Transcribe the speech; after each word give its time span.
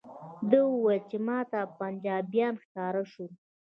ده 0.49 0.59
وویل 0.73 1.01
چې 1.09 1.17
ماته 1.27 1.59
پنجابیان 1.77 2.53
ښکاره 2.63 3.03
شول. 3.11 3.31